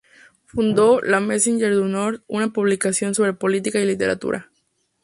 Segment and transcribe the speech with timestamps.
[0.47, 4.49] Fundó "Le Messager du Nord", una publicación sobre política y literatura.